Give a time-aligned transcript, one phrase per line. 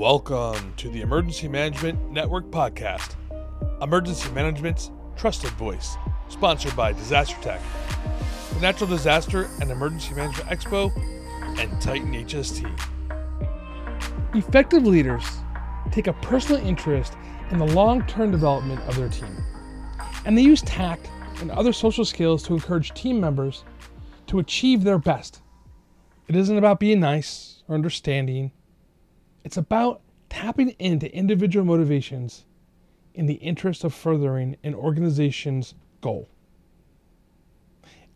[0.00, 3.16] Welcome to the Emergency Management Network podcast,
[3.82, 5.94] emergency management's trusted voice,
[6.30, 7.60] sponsored by Disaster Tech,
[8.54, 10.90] the Natural Disaster and Emergency Management Expo,
[11.58, 12.64] and Titan HST.
[14.34, 15.22] Effective leaders
[15.90, 17.18] take a personal interest
[17.50, 19.36] in the long term development of their team,
[20.24, 21.10] and they use tact
[21.42, 23.64] and other social skills to encourage team members
[24.28, 25.42] to achieve their best.
[26.26, 28.52] It isn't about being nice or understanding
[29.44, 32.44] it's about tapping into individual motivations
[33.14, 36.28] in the interest of furthering an organization's goal.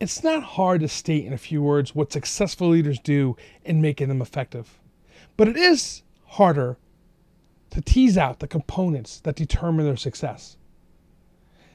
[0.00, 4.08] It's not hard to state in a few words what successful leaders do in making
[4.08, 4.78] them effective,
[5.36, 6.78] but it is harder
[7.70, 10.56] to tease out the components that determine their success.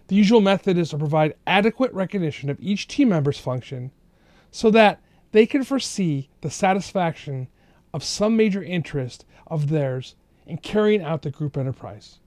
[0.08, 3.92] The usual method is to provide adequate recognition of each team member's function
[4.52, 5.02] so that
[5.32, 7.48] they can foresee the satisfaction
[7.94, 10.16] of some major interest of theirs
[10.46, 12.20] in carrying out the group enterprise.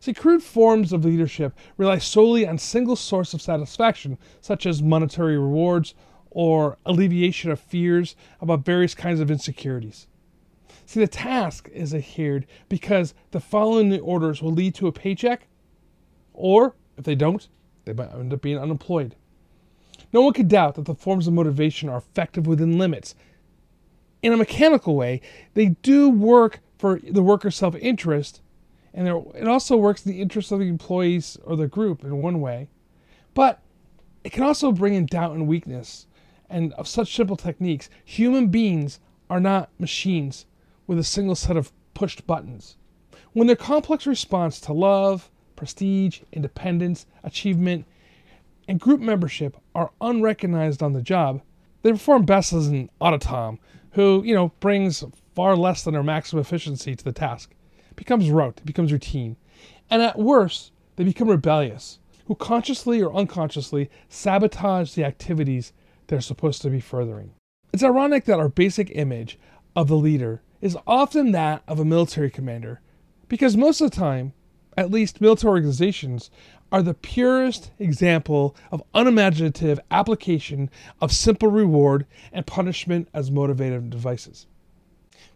[0.00, 5.38] See, crude forms of leadership rely solely on single source of satisfaction, such as monetary
[5.38, 5.94] rewards
[6.30, 10.06] or alleviation of fears about various kinds of insecurities.
[10.86, 15.46] See, the task is adhered because the following the orders will lead to a paycheck,
[16.32, 17.46] or if they don't,
[17.84, 19.14] they might end up being unemployed.
[20.12, 23.14] No one could doubt that the forms of motivation are effective within limits
[24.22, 25.20] in a mechanical way,
[25.54, 28.40] they do work for the worker's self interest,
[28.94, 32.40] and it also works in the interest of the employees or the group in one
[32.40, 32.68] way.
[33.34, 33.60] But
[34.24, 36.06] it can also bring in doubt and weakness.
[36.48, 40.44] And of such simple techniques, human beings are not machines
[40.86, 42.76] with a single set of pushed buttons.
[43.32, 47.86] When their complex response to love, prestige, independence, achievement,
[48.68, 51.40] and group membership are unrecognized on the job,
[51.82, 53.58] they perform best as an automaton
[53.92, 55.04] who, you know, brings
[55.34, 57.54] far less than their maximum efficiency to the task.
[57.90, 59.36] It becomes rote, it becomes routine.
[59.90, 65.72] And at worst, they become rebellious, who consciously or unconsciously sabotage the activities
[66.06, 67.32] they're supposed to be furthering.
[67.72, 69.38] It's ironic that our basic image
[69.74, 72.80] of the leader is often that of a military commander,
[73.28, 74.32] because most of the time,
[74.76, 76.30] at least military organizations,
[76.72, 80.70] are the purest example of unimaginative application
[81.02, 84.46] of simple reward and punishment as motivative devices.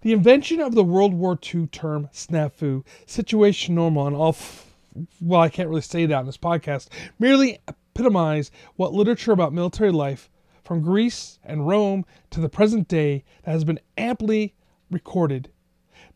[0.01, 4.75] The invention of the World War II term snafu, situation normal, and all, f-
[5.21, 6.89] well, I can't really say that in this podcast,
[7.19, 10.31] merely epitomize what literature about military life
[10.65, 14.55] from Greece and Rome to the present day that has been amply
[14.91, 15.51] recorded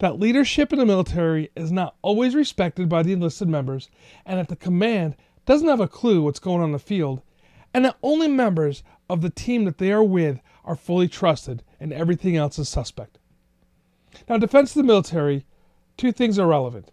[0.00, 3.90] that leadership in the military is not always respected by the enlisted members,
[4.24, 5.14] and that the command
[5.46, 7.22] doesn't have a clue what's going on in the field,
[7.72, 11.92] and that only members of the team that they are with are fully trusted, and
[11.92, 13.18] everything else is suspect.
[14.26, 15.44] Now, defense of the military,
[15.98, 16.90] two things are relevant.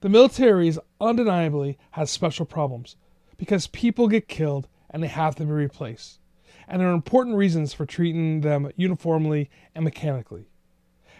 [0.00, 2.94] The military is undeniably has special problems
[3.36, 6.20] because people get killed and they have to be replaced.
[6.68, 10.48] And there are important reasons for treating them uniformly and mechanically.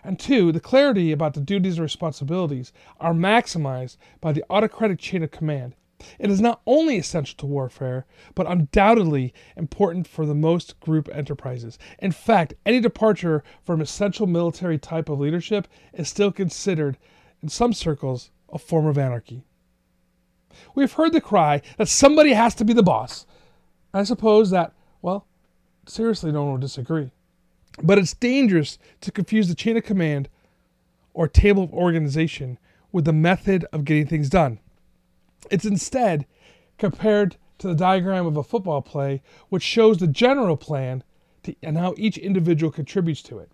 [0.06, 5.24] And two, the clarity about the duties and responsibilities are maximized by the autocratic chain
[5.24, 5.74] of command.
[6.20, 8.06] It is not only essential to warfare,
[8.36, 11.76] but undoubtedly important for the most group enterprises.
[11.98, 16.98] In fact, any departure from essential military type of leadership is still considered,
[17.42, 19.42] in some circles, a form of anarchy.
[20.76, 23.26] We have heard the cry that somebody has to be the boss.
[23.92, 25.26] I suppose that, well,
[25.84, 27.10] seriously, no one will disagree.
[27.82, 30.28] But it's dangerous to confuse the chain of command
[31.12, 32.58] or table of organization
[32.92, 34.58] with the method of getting things done.
[35.50, 36.26] It's instead
[36.78, 41.02] compared to the diagram of a football play, which shows the general plan
[41.42, 43.50] to, and how each individual contributes to it.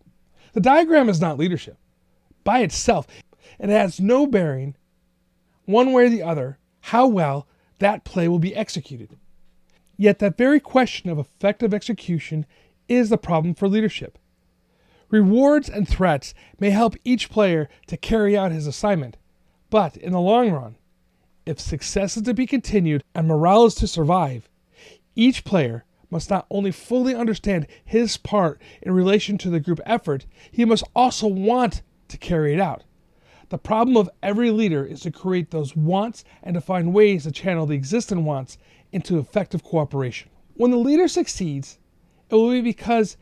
[0.52, 1.76] The diagram is not leadership.
[2.44, 3.06] By itself,
[3.58, 4.74] and it has no bearing,
[5.64, 7.46] one way or the other, how well
[7.78, 9.16] that play will be executed.
[9.96, 12.46] Yet, that very question of effective execution
[12.92, 14.18] is the problem for leadership.
[15.10, 19.16] Rewards and threats may help each player to carry out his assignment,
[19.70, 20.76] but in the long run,
[21.44, 24.48] if success is to be continued and morale is to survive,
[25.14, 30.26] each player must not only fully understand his part in relation to the group effort,
[30.50, 32.84] he must also want to carry it out.
[33.48, 37.30] The problem of every leader is to create those wants and to find ways to
[37.30, 38.56] channel the existing wants
[38.92, 40.30] into effective cooperation.
[40.54, 41.78] When the leader succeeds,
[42.32, 43.18] it will be because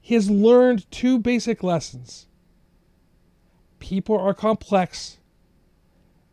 [0.00, 2.26] he has learned two basic lessons.
[3.78, 5.18] People are complex,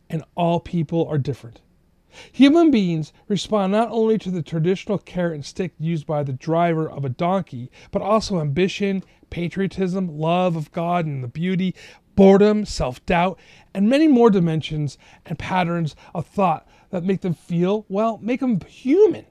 [0.08, 1.60] and all people are different.
[2.32, 6.88] Human beings respond not only to the traditional carrot and stick used by the driver
[6.88, 11.74] of a donkey, but also ambition, patriotism, love of God and the beauty,
[12.14, 13.38] boredom, self doubt,
[13.74, 14.96] and many more dimensions
[15.26, 19.26] and patterns of thought that make them feel, well, make them human.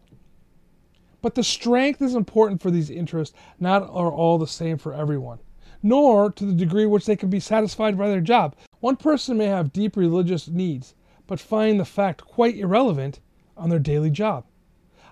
[1.25, 5.39] But the strength is important for these interests, not are all the same for everyone,
[5.81, 8.56] nor to the degree which they can be satisfied by their job.
[8.80, 10.94] One person may have deep religious needs,
[11.25, 13.22] but find the fact quite irrelevant
[13.57, 14.45] on their daily job.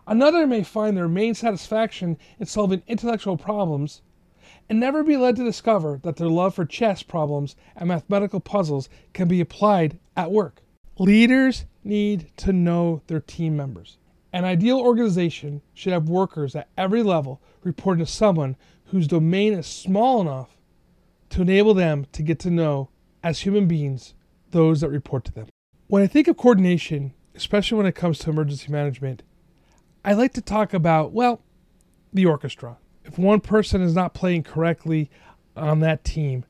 [0.06, 4.04] Another may find their main satisfaction in solving intellectual problems
[4.70, 8.88] and never be led to discover that their love for chess problems and mathematical puzzles
[9.14, 10.62] can be applied at work.
[11.00, 13.98] Leaders need to know their team members.
[14.34, 19.68] An ideal organization should have workers at every level reporting to someone whose domain is
[19.68, 20.58] small enough
[21.30, 22.90] to enable them to get to know,
[23.24, 24.14] as human beings,
[24.52, 25.48] those that report to them.
[25.88, 29.24] When I think of coordination, especially when it comes to emergency management,
[30.04, 31.42] I like to talk about, well,
[32.12, 35.10] the orchestra if one person is not playing correctly
[35.56, 36.46] on that team,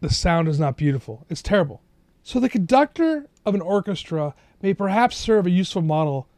[0.00, 1.26] the sound is not beautiful.
[1.28, 1.82] It's terrible.
[2.22, 6.28] So the conductor of an orchestra may perhaps serve a useful model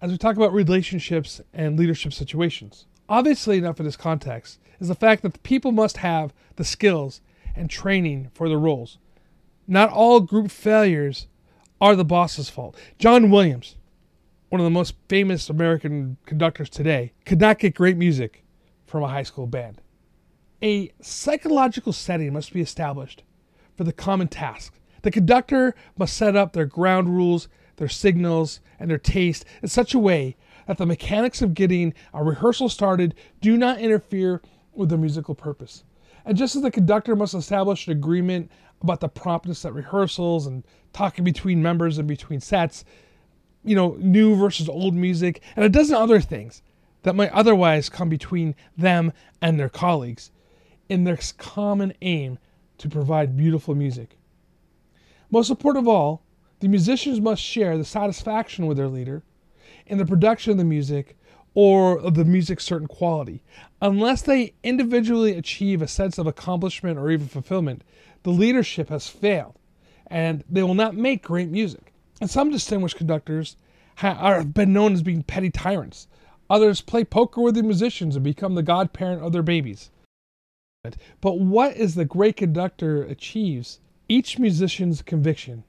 [0.00, 2.86] as we talk about relationships and leadership situations.
[3.08, 7.20] Obviously, enough in this context is the fact that the people must have the skills
[7.56, 8.98] and training for the roles.
[9.66, 11.26] Not all group failures
[11.80, 12.76] are the boss's fault.
[12.98, 13.76] John Williams,
[14.48, 18.44] one of the most famous American conductors today, could not get great music
[18.86, 19.80] from a high school band.
[20.62, 23.22] A psychological setting must be established
[23.76, 24.74] for the common task.
[25.02, 27.48] The conductor must set up their ground rules,
[27.78, 30.36] their signals, and their taste in such a way
[30.66, 34.42] that the mechanics of getting a rehearsal started do not interfere
[34.74, 35.84] with the musical purpose.
[36.24, 38.50] And just as the conductor must establish an agreement
[38.82, 42.84] about the promptness at rehearsals and talking between members and between sets,
[43.64, 46.62] you know, new versus old music, and a dozen other things
[47.02, 50.30] that might otherwise come between them and their colleagues
[50.88, 52.38] in their common aim
[52.78, 54.18] to provide beautiful music.
[55.30, 56.22] Most important of all,
[56.60, 59.22] the musicians must share the satisfaction with their leader
[59.86, 61.16] in the production of the music
[61.54, 63.42] or of the music's certain quality.
[63.80, 67.82] Unless they individually achieve a sense of accomplishment or even fulfillment,
[68.22, 69.58] the leadership has failed
[70.06, 71.92] and they will not make great music.
[72.20, 73.56] And some distinguished conductors
[73.96, 76.08] have been known as being petty tyrants
[76.50, 79.90] Others play poker with the musicians and become the godparent of their babies.
[81.20, 83.80] But what is the great conductor achieves?
[84.08, 85.64] Each musician's conviction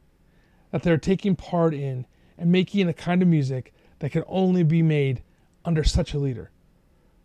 [0.72, 2.06] that they're taking part in
[2.38, 5.22] and making a kind of music that can only be made
[5.66, 6.52] under such a leader.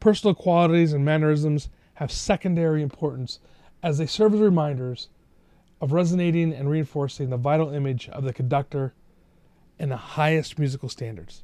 [0.01, 3.39] Personal qualities and mannerisms have secondary importance
[3.83, 5.09] as they serve as reminders
[5.81, 8.95] of resonating and reinforcing the vital image of the conductor
[9.79, 11.43] and the highest musical standards.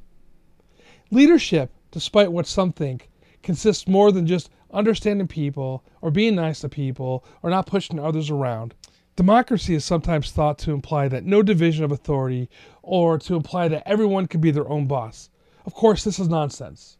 [1.11, 3.09] Leadership despite what some think,
[3.43, 8.29] consists more than just understanding people or being nice to people or not pushing others
[8.29, 8.73] around.
[9.17, 12.49] Democracy is sometimes thought to imply that no division of authority
[12.81, 15.29] or to imply that everyone can be their own boss.
[15.65, 16.97] Of course, this is nonsense.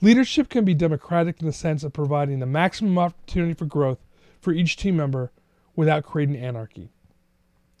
[0.00, 3.98] Leadership can be democratic in the sense of providing the maximum opportunity for growth
[4.40, 5.32] for each team member
[5.74, 6.90] without creating anarchy.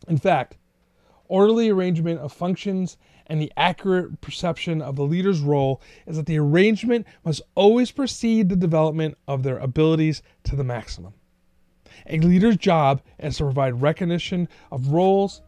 [0.08, 0.56] In fact,
[1.28, 6.38] orderly arrangement of functions and the accurate perception of the leader's role is that the
[6.38, 11.14] arrangement must always precede the development of their abilities to the maximum.
[12.08, 15.42] A leader's job is to provide recognition of roles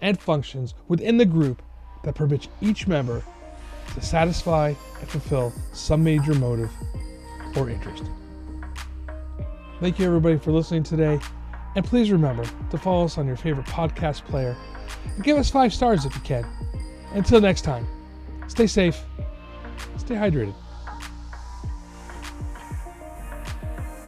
[0.00, 1.62] and functions within the group
[2.04, 3.22] that permits each member
[3.94, 6.70] to satisfy and fulfill some major motive
[7.56, 8.04] or interest.
[9.80, 11.20] Thank you, everybody, for listening today.
[11.76, 14.56] And please remember to follow us on your favorite podcast player
[15.14, 16.46] and give us five stars if you can.
[17.12, 17.86] Until next time,
[18.48, 19.00] stay safe,
[19.96, 20.54] stay hydrated.